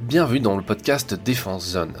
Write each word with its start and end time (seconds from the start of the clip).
Bienvenue 0.00 0.40
dans 0.40 0.56
le 0.56 0.62
podcast 0.62 1.12
Défense 1.12 1.72
Zone. 1.72 1.92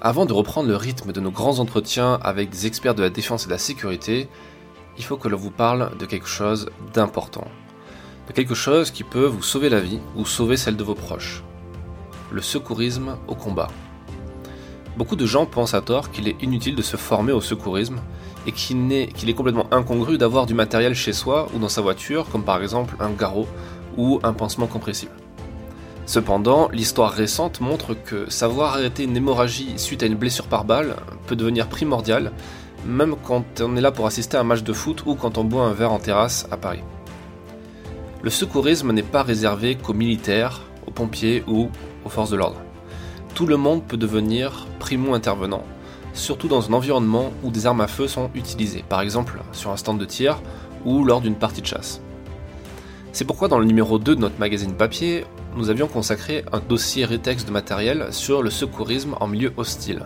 Avant 0.00 0.24
de 0.24 0.32
reprendre 0.32 0.70
le 0.70 0.76
rythme 0.76 1.12
de 1.12 1.20
nos 1.20 1.30
grands 1.30 1.58
entretiens 1.58 2.18
avec 2.22 2.48
des 2.48 2.66
experts 2.66 2.94
de 2.94 3.02
la 3.02 3.10
défense 3.10 3.44
et 3.44 3.46
de 3.46 3.52
la 3.52 3.58
sécurité, 3.58 4.30
il 4.96 5.04
faut 5.04 5.18
que 5.18 5.28
l'on 5.28 5.36
vous 5.36 5.50
parle 5.50 5.94
de 5.98 6.06
quelque 6.06 6.28
chose 6.28 6.70
d'important. 6.94 7.46
De 8.26 8.32
quelque 8.32 8.54
chose 8.54 8.90
qui 8.90 9.04
peut 9.04 9.26
vous 9.26 9.42
sauver 9.42 9.68
la 9.68 9.80
vie 9.80 10.00
ou 10.16 10.24
sauver 10.24 10.56
celle 10.56 10.78
de 10.78 10.82
vos 10.82 10.94
proches. 10.94 11.44
Le 12.32 12.40
secourisme 12.40 13.18
au 13.28 13.34
combat. 13.34 13.68
Beaucoup 14.96 15.16
de 15.16 15.26
gens 15.26 15.44
pensent 15.44 15.74
à 15.74 15.82
tort 15.82 16.10
qu'il 16.10 16.28
est 16.28 16.42
inutile 16.42 16.74
de 16.74 16.80
se 16.80 16.96
former 16.96 17.32
au 17.32 17.42
secourisme 17.42 18.00
et 18.46 18.52
qu'il 18.52 18.90
est, 18.92 19.34
complètement 19.34 19.66
incongru 19.72 20.16
d'avoir 20.16 20.46
du 20.46 20.54
matériel 20.54 20.94
chez 20.94 21.12
soi 21.12 21.48
ou 21.54 21.58
dans 21.58 21.68
sa 21.68 21.82
voiture, 21.82 22.30
comme 22.32 22.44
par 22.44 22.62
exemple 22.62 22.96
un 22.98 23.10
garrot 23.10 23.46
ou 23.98 24.20
un 24.22 24.32
pansement 24.32 24.66
compressible. 24.66 25.12
Cependant, 26.06 26.68
l'histoire 26.72 27.12
récente 27.12 27.60
montre 27.60 27.94
que 27.94 28.28
savoir 28.30 28.74
arrêter 28.74 29.04
une 29.04 29.16
hémorragie 29.16 29.74
suite 29.76 30.02
à 30.02 30.06
une 30.06 30.16
blessure 30.16 30.46
par 30.46 30.64
balle 30.64 30.96
peut 31.26 31.36
devenir 31.36 31.68
primordial, 31.68 32.32
même 32.84 33.14
quand 33.22 33.60
on 33.60 33.76
est 33.76 33.80
là 33.80 33.92
pour 33.92 34.06
assister 34.06 34.36
à 34.36 34.40
un 34.40 34.44
match 34.44 34.62
de 34.62 34.72
foot 34.72 35.04
ou 35.06 35.14
quand 35.14 35.38
on 35.38 35.44
boit 35.44 35.64
un 35.64 35.72
verre 35.72 35.92
en 35.92 36.00
terrasse 36.00 36.46
à 36.50 36.56
Paris. 36.56 36.82
Le 38.22 38.30
secourisme 38.30 38.92
n'est 38.92 39.02
pas 39.02 39.22
réservé 39.22 39.76
qu'aux 39.76 39.94
militaires, 39.94 40.62
aux 40.86 40.90
pompiers 40.90 41.44
ou 41.46 41.70
aux 42.04 42.08
forces 42.08 42.30
de 42.30 42.36
l'ordre. 42.36 42.60
Tout 43.34 43.46
le 43.46 43.56
monde 43.56 43.84
peut 43.84 43.96
devenir 43.96 44.66
primo-intervenant, 44.80 45.64
surtout 46.14 46.48
dans 46.48 46.68
un 46.68 46.72
environnement 46.72 47.32
où 47.42 47.50
des 47.50 47.66
armes 47.66 47.80
à 47.80 47.86
feu 47.86 48.08
sont 48.08 48.30
utilisées, 48.34 48.84
par 48.88 49.00
exemple 49.00 49.40
sur 49.52 49.70
un 49.70 49.76
stand 49.76 49.98
de 49.98 50.04
tir 50.04 50.42
ou 50.84 51.04
lors 51.04 51.20
d'une 51.20 51.36
partie 51.36 51.62
de 51.62 51.66
chasse. 51.66 52.00
C'est 53.12 53.24
pourquoi 53.24 53.48
dans 53.48 53.58
le 53.58 53.64
numéro 53.64 53.98
2 53.98 54.16
de 54.16 54.20
notre 54.20 54.38
magazine 54.38 54.74
papier, 54.74 55.24
nous 55.56 55.70
avions 55.70 55.88
consacré 55.88 56.44
un 56.52 56.60
dossier 56.60 57.04
rétexte 57.04 57.46
de 57.46 57.52
matériel 57.52 58.08
sur 58.10 58.42
le 58.42 58.50
secourisme 58.50 59.16
en 59.20 59.26
milieu 59.26 59.52
hostile. 59.56 60.04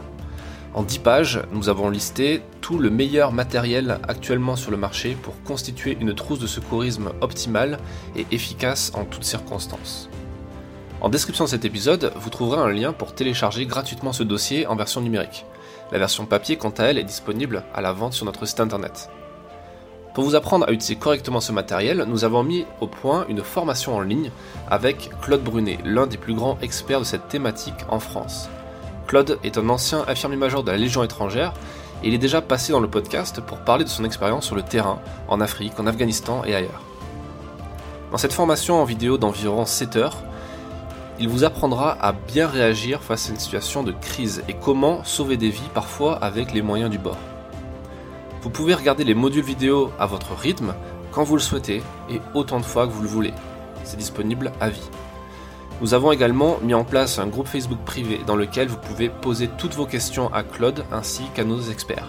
En 0.75 0.83
10 0.83 0.99
pages, 0.99 1.43
nous 1.53 1.69
avons 1.69 1.89
listé 1.89 2.43
tout 2.61 2.79
le 2.79 2.91
meilleur 2.91 3.33
matériel 3.33 3.99
actuellement 4.09 4.57
sur 4.57 4.71
le 4.71 4.77
marché 4.77 5.17
pour 5.23 5.41
constituer 5.43 5.97
une 6.01 6.15
trousse 6.15 6.39
de 6.39 6.47
secourisme 6.47 7.13
optimale 7.21 7.79
et 8.15 8.27
efficace 8.31 8.93
en 8.95 9.05
toutes 9.05 9.25
circonstances. 9.25 10.11
En 11.01 11.09
description 11.09 11.45
de 11.45 11.51
cet 11.51 11.65
épisode, 11.65 12.13
vous 12.17 12.31
trouverez 12.31 12.61
un 12.61 12.73
lien 12.73 12.93
pour 12.93 13.15
télécharger 13.15 13.67
gratuitement 13.67 14.13
ce 14.13 14.23
dossier 14.23 14.67
en 14.67 14.77
version 14.77 15.01
numérique. 15.01 15.47
La 15.93 15.99
version 15.99 16.27
papier, 16.27 16.57
quant 16.57 16.71
à 16.71 16.85
elle, 16.85 16.99
est 16.99 17.05
disponible 17.05 17.65
à 17.73 17.81
la 17.81 17.93
vente 17.93 18.13
sur 18.13 18.27
notre 18.27 18.45
site 18.45 18.61
internet. 18.61 19.09
Pour 20.17 20.25
vous 20.25 20.35
apprendre 20.35 20.67
à 20.67 20.73
utiliser 20.73 20.97
correctement 20.97 21.41
ce 21.41 21.53
matériel, 21.53 22.07
nous 22.09 22.25
avons 22.25 22.43
mis 22.43 22.65
au 22.81 22.87
point 22.87 23.27
une 23.29 23.43
formation 23.43 23.95
en 23.95 24.01
ligne 24.01 24.31
avec 24.71 25.11
Claude 25.21 25.45
Brunet, 25.45 25.77
l'un 25.85 26.07
des 26.07 26.17
plus 26.17 26.33
grands 26.33 26.57
experts 26.63 27.01
de 27.01 27.05
cette 27.05 27.29
thématique 27.29 27.85
en 27.91 28.01
France. 28.01 28.49
Claude 29.07 29.39
est 29.45 29.59
un 29.59 29.69
ancien 29.69 30.07
infirmier-major 30.09 30.65
de 30.65 30.71
la 30.71 30.79
Légion 30.79 31.05
étrangère 31.05 31.53
et 32.03 32.09
il 32.09 32.15
est 32.15 32.19
déjà 32.19 32.41
passé 32.41 32.73
dans 32.73 32.81
le 32.81 32.89
podcast 32.89 33.43
pour 33.43 33.59
parler 33.59 33.85
de 33.85 33.91
son 33.91 34.05
expérience 34.05 34.47
sur 34.47 34.57
le 34.57 34.63
terrain, 34.63 35.01
en 35.29 35.43
Afrique, 35.43 35.79
en 35.79 35.87
Afghanistan 35.87 36.45
et 36.47 36.55
ailleurs. 36.55 36.81
Dans 38.11 38.17
cette 38.17 38.33
formation 38.33 38.81
en 38.81 38.85
vidéo 38.85 39.19
d'environ 39.19 39.67
7 39.67 39.97
heures, 39.97 40.17
il 41.21 41.29
vous 41.29 41.45
apprendra 41.45 41.93
à 42.01 42.13
bien 42.13 42.47
réagir 42.49 43.03
face 43.03 43.29
à 43.29 43.33
une 43.33 43.39
situation 43.39 43.83
de 43.83 43.93
crise 43.93 44.43
et 44.49 44.55
comment 44.55 45.05
sauver 45.05 45.37
des 45.37 45.51
vies 45.51 45.61
parfois 45.75 46.17
avec 46.17 46.55
les 46.55 46.63
moyens 46.63 46.89
du 46.89 46.97
bord. 46.97 47.19
Vous 48.47 48.53
pouvez 48.53 48.75
regarder 48.75 49.03
les 49.03 49.17
modules 49.17 49.43
vidéo 49.43 49.91
à 49.99 50.07
votre 50.07 50.33
rythme, 50.33 50.73
quand 51.11 51.25
vous 51.25 51.35
le 51.35 51.43
souhaitez 51.43 51.83
et 52.09 52.21
autant 52.33 52.61
de 52.61 52.65
fois 52.65 52.87
que 52.87 52.93
vous 52.93 53.03
le 53.03 53.09
voulez. 53.09 53.35
C'est 53.83 53.97
disponible 53.97 54.53
à 54.61 54.69
vie. 54.69 54.89
Nous 55.81 55.95
avons 55.95 56.13
également 56.13 56.59
mis 56.63 56.73
en 56.73 56.85
place 56.85 57.19
un 57.19 57.27
groupe 57.27 57.49
Facebook 57.49 57.81
privé 57.85 58.21
dans 58.25 58.37
lequel 58.37 58.69
vous 58.69 58.77
pouvez 58.77 59.09
poser 59.09 59.51
toutes 59.59 59.75
vos 59.75 59.85
questions 59.85 60.33
à 60.33 60.45
Claude 60.45 60.85
ainsi 60.93 61.25
qu'à 61.35 61.43
nos 61.43 61.61
experts. 61.61 62.09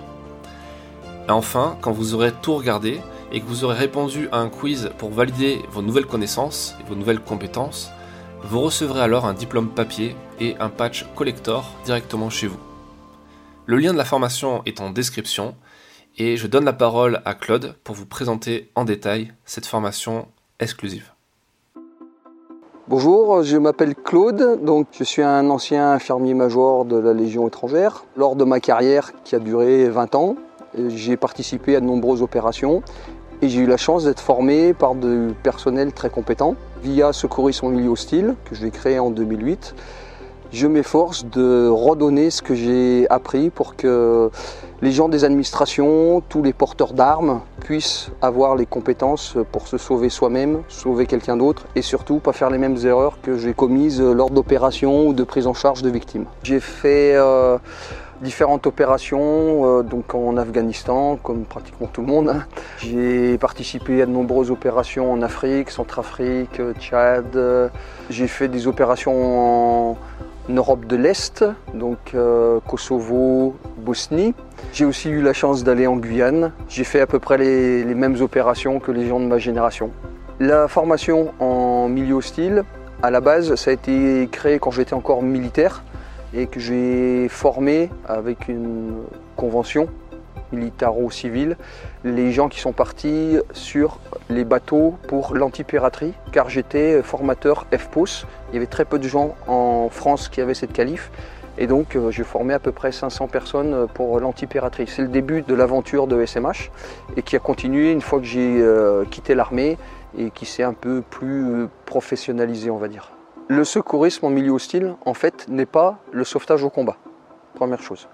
Et 1.28 1.32
enfin, 1.32 1.76
quand 1.82 1.92
vous 1.92 2.14
aurez 2.14 2.32
tout 2.32 2.54
regardé 2.54 3.02
et 3.31 3.42
que 3.42 3.47
vous 3.47 3.64
aurez 3.64 3.80
répondu 3.80 4.30
à 4.31 4.38
un 4.38 4.50
quiz 4.50 4.92
pour 5.00 5.09
valider 5.09 5.64
vos 5.72 5.81
nouvelles 5.81 6.06
connaissances 6.06 6.76
et 6.80 6.88
vos 6.88 6.94
nouvelles 6.94 7.22
compétences, 7.22 7.90
vous 8.44 8.62
recevrez 8.62 9.02
alors 9.02 9.26
un 9.26 9.34
diplôme 9.34 9.70
papier 9.70 10.16
et 10.40 10.56
un 10.59 10.70
patch 10.70 11.08
collector 11.16 11.66
directement 11.84 12.30
chez 12.30 12.46
vous. 12.46 12.59
Le 13.66 13.78
lien 13.78 13.92
de 13.92 13.97
la 13.97 14.06
formation 14.06 14.62
est 14.68 14.81
en 14.81 14.92
description 14.92 15.56
et 16.17 16.38
je 16.38 16.47
donne 16.47 16.66
la 16.66 16.73
parole 16.73 17.22
à 17.25 17.33
Claude 17.33 17.75
pour 17.83 17.95
vous 17.95 18.05
présenter 18.05 18.72
en 18.75 18.85
détail 18.85 19.33
cette 19.45 19.66
formation 19.66 20.28
exclusive. 20.59 21.11
Bonjour, 22.88 23.44
je 23.44 23.57
m'appelle 23.57 23.95
Claude, 23.95 24.63
donc 24.63 24.88
je 24.91 25.03
suis 25.03 25.22
un 25.22 25.50
ancien 25.50 25.91
infirmier-major 25.91 26.85
de 26.85 26.97
la 26.97 27.13
Légion 27.13 27.47
étrangère. 27.47 28.05
Lors 28.16 28.35
de 28.35 28.45
ma 28.45 28.59
carrière 28.59 29.11
qui 29.23 29.35
a 29.35 29.39
duré 29.39 29.89
20 29.89 30.16
ans, 30.16 30.35
j'ai 30.88 31.17
participé 31.17 31.75
à 31.75 31.81
de 31.81 31.85
nombreuses 31.85 32.22
opérations 32.22 32.81
et 33.41 33.49
j'ai 33.49 33.61
eu 33.61 33.67
la 33.67 33.78
chance 33.78 34.05
d'être 34.05 34.22
formé 34.22 34.73
par 34.73 34.95
du 34.95 35.34
personnel 35.44 35.91
très 35.91 36.09
compétent 36.09 36.55
via 36.81 37.13
Secourisme 37.13 37.67
en 37.67 37.69
milieu 37.69 37.89
hostile 37.89 38.35
que 38.45 38.55
j'ai 38.55 38.72
créé 38.72 38.99
en 38.99 39.11
2008. 39.11 39.75
Je 40.52 40.68
m'efforce 40.68 41.25
de 41.25 41.68
redonner 41.68 42.30
ce 42.30 42.41
que 42.41 42.56
j'ai 42.56 43.06
appris 43.09 43.50
pour 43.50 43.75
que 43.75 44.31
les 44.81 44.91
gens 44.91 45.09
des 45.09 45.25
administrations, 45.25 46.22
tous 46.30 46.41
les 46.41 46.53
porteurs 46.53 46.94
d'armes 46.94 47.41
puissent 47.62 48.12
avoir 48.22 48.56
les 48.56 48.66
compétences 48.66 49.35
pour 49.52 49.68
se 49.68 49.78
sauver 49.78 50.09
soi-même, 50.09 50.62
sauver 50.69 51.06
quelqu'un 51.06 51.35
d'autre 51.35 51.66
et 51.75 51.81
surtout 51.81 52.19
pas 52.19 52.31
faire 52.31 52.50
les 52.50 52.58
mêmes 52.58 52.78
erreurs 52.85 53.18
que 53.22 53.38
j'ai 53.38 53.53
commises 53.53 54.02
lors 54.02 54.30
d'opérations 54.30 55.08
ou 55.08 55.13
de 55.13 55.24
prise 55.24 55.47
en 55.47 55.53
charge 55.53 55.81
de 55.81 55.90
victimes. 55.90 56.25
J'ai 56.44 56.59
fait 56.59 57.14
euh, 57.16 57.58
différentes 58.22 58.68
opérations 58.68 59.79
euh, 59.79 59.84
donc 59.84 60.16
en 60.16 60.38
Afghanistan 60.38 61.18
comme 61.22 61.44
pratiquement 61.44 61.88
tout 61.91 62.02
le 62.02 62.08
monde. 62.08 62.35
J'ai 62.78 63.38
participé 63.38 64.02
à 64.02 64.06
de 64.06 64.12
nombreuses 64.12 64.52
opérations 64.52 65.12
en 65.12 65.22
Afrique, 65.22 65.72
Centrafrique, 65.72 66.62
Tchad. 66.79 67.72
J'ai 68.09 68.28
fait 68.28 68.47
des 68.47 68.68
opérations 68.68 69.91
en 69.91 69.97
Europe 70.50 70.85
de 70.85 70.96
l'Est, 70.96 71.44
donc 71.74 71.97
euh, 72.13 72.59
Kosovo, 72.68 73.56
Bosnie. 73.78 74.34
J'ai 74.74 74.85
aussi 74.85 75.09
eu 75.09 75.22
la 75.22 75.34
chance 75.34 75.63
d'aller 75.63 75.88
en 75.88 75.97
Guyane. 75.97 76.52
J'ai 76.69 76.84
fait 76.84 77.02
à 77.02 77.08
peu 77.08 77.19
près 77.19 77.38
les, 77.38 77.84
mêmes 77.96 78.22
opérations 78.22 78.80
que 78.80 78.91
les 78.91 79.08
gens 79.08 79.19
de 79.19 79.25
ma 79.25 79.40
génération. 79.40 79.91
La 80.40 80.68
formation 80.68 81.34
en 81.40 81.90
milieu 81.90 82.16
hostile, 82.16 82.63
à 83.03 83.12
la 83.12 83.22
base, 83.22 83.56
ça 83.56 83.72
a 83.72 83.74
été 83.74 84.30
créé 84.31 84.59
quand 84.59 84.72
j'étais 84.72 84.94
encore 84.94 85.22
militaire 85.22 85.84
et 86.34 86.47
que 86.47 86.59
j'ai 86.59 87.28
formé 87.29 87.90
avec 88.08 88.47
une 88.47 89.03
convention 89.35 89.88
militaro-civile 90.52 91.58
les 92.03 92.31
gens 92.31 92.50
qui 92.50 92.59
sont 92.59 92.74
partis 92.74 93.38
sur 93.52 94.00
les 94.30 94.44
bateaux 94.44 94.96
pour 95.08 95.36
l'antipiraterie 95.36 96.14
car 96.31 96.50
j'étais 96.50 97.02
formateur 97.02 97.66
FPOS. 97.75 98.25
Il 98.50 98.56
y 98.56 98.58
avait 98.58 98.68
très 98.68 98.86
peu 98.86 99.00
de 99.00 99.08
gens 99.08 99.36
en 99.47 99.90
France 99.90 100.30
qui 100.30 100.42
avaient 100.42 100.53
cette 100.53 100.74
qualif 100.74 101.12
et 101.58 101.68
donc 101.68 101.96
euh, 101.96 102.12
j'ai 102.12 102.24
formé 102.24 102.53
à 102.53 102.59
peu 102.59 102.72
près 102.72 102.92
500 102.92 103.28
personnes 103.28 103.88
pour 103.94 104.20
l'antipiraterie. 104.20 104.88
C'est 104.88 105.02
le 105.02 105.08
début 105.08 105.42
de 105.42 105.53
l'aventure 105.53 106.08
de 106.08 106.24
SMH 106.24 106.70
et 107.16 107.22
qui 107.22 107.36
a 107.36 107.40
continué 107.40 107.92
une 107.92 108.02
fois 108.02 108.20
que 108.20 108.26
j'ai 108.26 108.62
euh, 108.62 109.06
quitté 109.06 109.36
l'armée 109.36 109.78
et 110.18 110.31
qui 110.31 110.46
s'est 110.46 110.64
un 110.64 110.74
peu 110.74 111.02
plus 111.02 111.68
professionnalisé 111.86 112.70
on 112.70 112.78
va 112.78 112.88
dire. 112.88 113.12
Le 113.50 113.64
secourisme 113.64 114.26
en 114.26 114.30
milieu 114.30 114.52
hostile 114.52 114.96
en 115.06 115.14
fait 115.14 115.47
n'est 115.47 115.66
pas 115.66 116.00
le 116.12 116.24
sauvetage 116.24 116.64
au 116.64 116.70
combat. 116.70 116.97
Première 117.57 117.81
chose. 117.81 118.07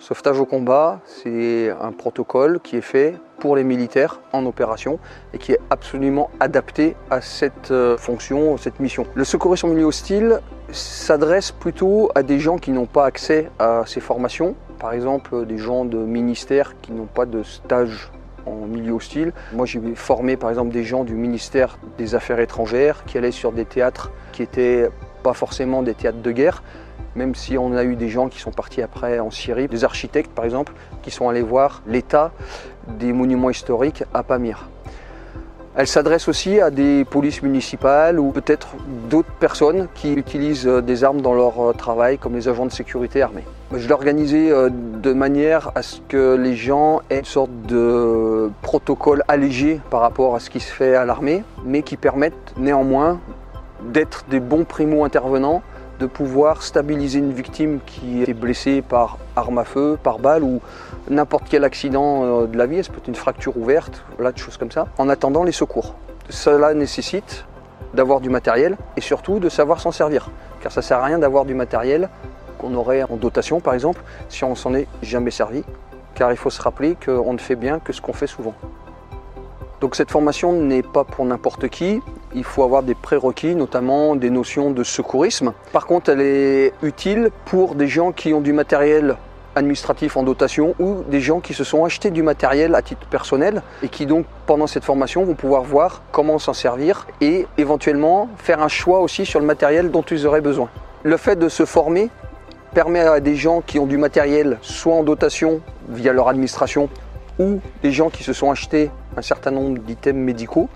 Sauvetage 0.00 0.40
au 0.40 0.44
combat, 0.44 0.98
c'est 1.04 1.70
un 1.70 1.92
protocole 1.92 2.58
qui 2.58 2.76
est 2.76 2.80
fait 2.80 3.14
pour 3.38 3.54
les 3.54 3.62
militaires 3.62 4.18
en 4.32 4.44
opération 4.44 4.98
et 5.32 5.38
qui 5.38 5.52
est 5.52 5.60
absolument 5.70 6.30
adapté 6.40 6.96
à 7.08 7.20
cette 7.20 7.70
euh, 7.70 7.96
fonction, 7.96 8.56
cette 8.56 8.80
mission. 8.80 9.06
Le 9.14 9.22
secourisme 9.22 9.68
en 9.68 9.70
milieu 9.70 9.84
hostile 9.84 10.40
s'adresse 10.72 11.52
plutôt 11.52 12.10
à 12.16 12.24
des 12.24 12.40
gens 12.40 12.58
qui 12.58 12.72
n'ont 12.72 12.86
pas 12.86 13.04
accès 13.04 13.52
à 13.60 13.84
ces 13.86 14.00
formations, 14.00 14.56
par 14.80 14.92
exemple 14.92 15.46
des 15.46 15.58
gens 15.58 15.84
de 15.84 15.98
ministères 15.98 16.74
qui 16.82 16.90
n'ont 16.90 17.06
pas 17.06 17.24
de 17.24 17.44
stage 17.44 18.10
en 18.46 18.66
milieu 18.66 18.94
hostile. 18.94 19.32
Moi 19.52 19.64
j'ai 19.64 19.80
formé 19.94 20.36
par 20.36 20.50
exemple 20.50 20.72
des 20.72 20.82
gens 20.82 21.04
du 21.04 21.14
ministère 21.14 21.78
des 21.98 22.16
Affaires 22.16 22.40
étrangères 22.40 23.04
qui 23.04 23.16
allaient 23.16 23.30
sur 23.30 23.52
des 23.52 23.64
théâtres 23.64 24.10
qui 24.32 24.42
n'étaient 24.42 24.88
pas 25.22 25.34
forcément 25.34 25.84
des 25.84 25.94
théâtres 25.94 26.20
de 26.20 26.32
guerre, 26.32 26.64
même 27.14 27.34
si 27.34 27.58
on 27.58 27.74
a 27.74 27.84
eu 27.84 27.96
des 27.96 28.08
gens 28.08 28.28
qui 28.28 28.38
sont 28.38 28.52
partis 28.52 28.82
après 28.82 29.18
en 29.18 29.30
Syrie, 29.30 29.68
des 29.68 29.84
architectes 29.84 30.30
par 30.32 30.44
exemple, 30.44 30.72
qui 31.02 31.10
sont 31.10 31.28
allés 31.28 31.42
voir 31.42 31.82
l'état 31.86 32.32
des 32.86 33.12
monuments 33.12 33.50
historiques 33.50 34.04
à 34.14 34.22
Pamir. 34.22 34.68
Elle 35.80 35.86
s'adresse 35.86 36.26
aussi 36.26 36.60
à 36.60 36.70
des 36.70 37.04
polices 37.04 37.40
municipales 37.40 38.18
ou 38.18 38.32
peut-être 38.32 38.70
d'autres 39.08 39.30
personnes 39.38 39.86
qui 39.94 40.12
utilisent 40.12 40.66
euh, 40.66 40.82
des 40.82 41.04
armes 41.04 41.20
dans 41.20 41.34
leur 41.34 41.60
euh, 41.60 41.72
travail, 41.72 42.18
comme 42.18 42.34
les 42.34 42.48
agents 42.48 42.66
de 42.66 42.72
sécurité 42.72 43.22
armés. 43.22 43.44
Je 43.72 43.86
l'ai 43.86 43.92
organisé 43.92 44.50
euh, 44.50 44.70
de 44.72 45.12
manière 45.12 45.70
à 45.76 45.82
ce 45.82 46.00
que 46.08 46.34
les 46.34 46.56
gens 46.56 47.02
aient 47.10 47.20
une 47.20 47.24
sorte 47.24 47.52
de 47.68 48.50
protocole 48.60 49.22
allégé 49.28 49.80
par 49.88 50.00
rapport 50.00 50.34
à 50.34 50.40
ce 50.40 50.50
qui 50.50 50.58
se 50.58 50.72
fait 50.72 50.96
à 50.96 51.04
l'armée, 51.04 51.44
mais 51.64 51.82
qui 51.82 51.96
permettent 51.96 52.54
néanmoins 52.56 53.20
d'être 53.80 54.24
des 54.28 54.40
bons 54.40 54.64
primo-intervenants 54.64 55.62
de 55.98 56.06
pouvoir 56.06 56.62
stabiliser 56.62 57.18
une 57.18 57.32
victime 57.32 57.80
qui 57.84 58.22
est 58.22 58.34
blessée 58.34 58.82
par 58.82 59.18
arme 59.36 59.58
à 59.58 59.64
feu, 59.64 59.98
par 60.02 60.18
balle 60.18 60.42
ou 60.42 60.60
n'importe 61.10 61.44
quel 61.48 61.64
accident 61.64 62.24
euh, 62.24 62.46
de 62.46 62.56
la 62.56 62.66
vie, 62.66 62.82
ça 62.84 62.92
peut 62.92 62.98
être 62.98 63.08
une 63.08 63.14
fracture 63.14 63.56
ouverte, 63.56 64.04
voilà, 64.16 64.32
des 64.32 64.40
choses 64.40 64.56
comme 64.56 64.70
ça, 64.70 64.86
en 64.98 65.08
attendant 65.08 65.42
les 65.42 65.52
secours. 65.52 65.94
Cela 66.28 66.74
nécessite 66.74 67.44
d'avoir 67.94 68.20
du 68.20 68.28
matériel 68.28 68.76
et 68.96 69.00
surtout 69.00 69.38
de 69.38 69.48
savoir 69.48 69.80
s'en 69.80 69.92
servir. 69.92 70.30
Car 70.60 70.72
ça 70.72 70.80
ne 70.80 70.84
sert 70.84 70.98
à 70.98 71.04
rien 71.04 71.18
d'avoir 71.18 71.44
du 71.44 71.54
matériel 71.54 72.08
qu'on 72.58 72.74
aurait 72.74 73.04
en 73.04 73.16
dotation 73.16 73.60
par 73.60 73.74
exemple 73.74 74.02
si 74.28 74.44
on 74.44 74.54
s'en 74.54 74.74
est 74.74 74.86
jamais 75.02 75.30
servi. 75.30 75.64
Car 76.14 76.30
il 76.32 76.36
faut 76.36 76.50
se 76.50 76.60
rappeler 76.60 76.96
qu'on 77.02 77.32
ne 77.32 77.38
fait 77.38 77.56
bien 77.56 77.78
que 77.78 77.92
ce 77.92 78.00
qu'on 78.00 78.12
fait 78.12 78.26
souvent. 78.26 78.54
Donc 79.80 79.94
cette 79.94 80.10
formation 80.10 80.52
n'est 80.52 80.82
pas 80.82 81.04
pour 81.04 81.24
n'importe 81.24 81.68
qui, 81.68 82.00
il 82.34 82.44
faut 82.44 82.62
avoir 82.62 82.82
des 82.82 82.94
prérequis, 82.94 83.54
notamment 83.54 84.16
des 84.16 84.30
notions 84.30 84.70
de 84.70 84.84
secourisme. 84.84 85.52
Par 85.72 85.86
contre, 85.86 86.10
elle 86.10 86.20
est 86.20 86.72
utile 86.82 87.30
pour 87.44 87.74
des 87.74 87.88
gens 87.88 88.12
qui 88.12 88.32
ont 88.32 88.40
du 88.40 88.52
matériel 88.52 89.16
administratif 89.56 90.16
en 90.16 90.22
dotation 90.22 90.74
ou 90.78 91.02
des 91.08 91.20
gens 91.20 91.40
qui 91.40 91.52
se 91.52 91.64
sont 91.64 91.84
achetés 91.84 92.10
du 92.10 92.22
matériel 92.22 92.74
à 92.74 92.82
titre 92.82 93.06
personnel 93.08 93.62
et 93.82 93.88
qui 93.88 94.06
donc 94.06 94.24
pendant 94.46 94.66
cette 94.66 94.84
formation 94.84 95.24
vont 95.24 95.34
pouvoir 95.34 95.62
voir 95.62 96.02
comment 96.12 96.38
s'en 96.38 96.52
servir 96.52 97.06
et 97.20 97.46
éventuellement 97.58 98.28
faire 98.36 98.62
un 98.62 98.68
choix 98.68 99.00
aussi 99.00 99.26
sur 99.26 99.40
le 99.40 99.46
matériel 99.46 99.90
dont 99.90 100.02
ils 100.02 100.26
auraient 100.26 100.40
besoin. 100.40 100.68
Le 101.02 101.16
fait 101.16 101.36
de 101.36 101.48
se 101.48 101.64
former 101.64 102.08
permet 102.72 103.00
à 103.00 103.20
des 103.20 103.34
gens 103.34 103.60
qui 103.60 103.78
ont 103.78 103.86
du 103.86 103.98
matériel 103.98 104.58
soit 104.62 104.94
en 104.94 105.02
dotation 105.02 105.60
via 105.88 106.12
leur 106.12 106.28
administration 106.28 106.88
ou 107.38 107.60
des 107.82 107.92
gens 107.92 108.10
qui 108.10 108.22
se 108.22 108.32
sont 108.32 108.50
achetés 108.50 108.90
un 109.16 109.22
certain 109.22 109.50
nombre 109.50 109.78
d'items 109.78 110.18
médicaux 110.18 110.68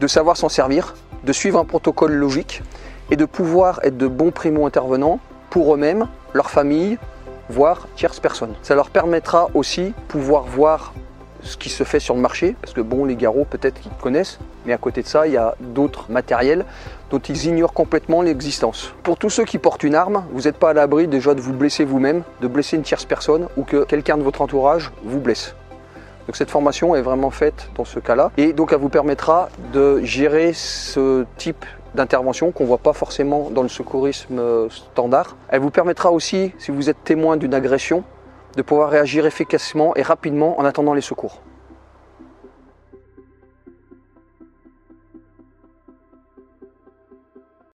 de 0.00 0.06
savoir 0.06 0.36
s'en 0.36 0.48
servir, 0.48 0.94
de 1.24 1.32
suivre 1.32 1.58
un 1.58 1.64
protocole 1.64 2.12
logique 2.12 2.62
et 3.10 3.16
de 3.16 3.24
pouvoir 3.24 3.80
être 3.82 3.96
de 3.96 4.06
bons 4.06 4.30
primo-intervenants 4.30 5.20
pour 5.50 5.74
eux-mêmes, 5.74 6.08
leur 6.32 6.50
famille, 6.50 6.98
voire 7.48 7.88
tierces 7.96 8.20
personnes. 8.20 8.54
Ça 8.62 8.74
leur 8.74 8.90
permettra 8.90 9.48
aussi 9.54 9.92
pouvoir 10.08 10.44
voir 10.44 10.92
ce 11.42 11.56
qui 11.56 11.68
se 11.68 11.84
fait 11.84 12.00
sur 12.00 12.14
le 12.14 12.20
marché, 12.20 12.56
parce 12.60 12.72
que 12.72 12.80
bon, 12.80 13.04
les 13.04 13.16
garrots 13.16 13.46
peut-être 13.48 13.80
qu'ils 13.80 13.92
connaissent, 13.92 14.38
mais 14.64 14.72
à 14.72 14.78
côté 14.78 15.02
de 15.02 15.06
ça, 15.06 15.26
il 15.26 15.34
y 15.34 15.36
a 15.36 15.54
d'autres 15.60 16.06
matériels 16.10 16.64
dont 17.10 17.18
ils 17.18 17.46
ignorent 17.46 17.74
complètement 17.74 18.22
l'existence. 18.22 18.94
Pour 19.02 19.18
tous 19.18 19.30
ceux 19.30 19.44
qui 19.44 19.58
portent 19.58 19.84
une 19.84 19.94
arme, 19.94 20.24
vous 20.32 20.42
n'êtes 20.42 20.56
pas 20.56 20.70
à 20.70 20.72
l'abri 20.72 21.06
déjà 21.06 21.34
de 21.34 21.40
vous 21.40 21.52
blesser 21.52 21.84
vous-même, 21.84 22.22
de 22.40 22.48
blesser 22.48 22.76
une 22.76 22.82
tierce 22.82 23.04
personne 23.04 23.48
ou 23.56 23.64
que 23.64 23.84
quelqu'un 23.84 24.16
de 24.16 24.22
votre 24.22 24.40
entourage 24.40 24.90
vous 25.04 25.20
blesse. 25.20 25.54
Donc 26.26 26.36
cette 26.36 26.50
formation 26.50 26.94
est 26.94 27.02
vraiment 27.02 27.30
faite 27.30 27.70
dans 27.76 27.84
ce 27.84 28.00
cas-là 28.00 28.30
et 28.36 28.52
donc 28.52 28.72
elle 28.72 28.78
vous 28.78 28.88
permettra 28.88 29.48
de 29.72 30.00
gérer 30.02 30.52
ce 30.52 31.26
type 31.36 31.64
d'intervention 31.94 32.50
qu'on 32.50 32.64
ne 32.64 32.68
voit 32.68 32.78
pas 32.78 32.92
forcément 32.92 33.50
dans 33.50 33.62
le 33.62 33.68
secourisme 33.68 34.38
euh, 34.38 34.68
standard. 34.70 35.36
Elle 35.48 35.60
vous 35.60 35.70
permettra 35.70 36.10
aussi, 36.10 36.52
si 36.58 36.70
vous 36.70 36.90
êtes 36.90 37.04
témoin 37.04 37.36
d'une 37.36 37.54
agression, 37.54 38.04
de 38.56 38.62
pouvoir 38.62 38.90
réagir 38.90 39.26
efficacement 39.26 39.94
et 39.96 40.02
rapidement 40.02 40.58
en 40.58 40.64
attendant 40.64 40.94
les 40.94 41.00
secours. 41.00 41.40